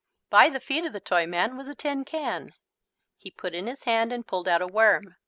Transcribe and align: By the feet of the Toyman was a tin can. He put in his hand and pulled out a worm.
By 0.31 0.49
the 0.49 0.59
feet 0.59 0.83
of 0.83 0.93
the 0.93 0.99
Toyman 0.99 1.55
was 1.57 1.67
a 1.67 1.75
tin 1.75 2.05
can. 2.05 2.55
He 3.17 3.29
put 3.29 3.53
in 3.53 3.67
his 3.67 3.83
hand 3.83 4.11
and 4.11 4.25
pulled 4.25 4.47
out 4.47 4.63
a 4.63 4.65
worm. 4.65 5.13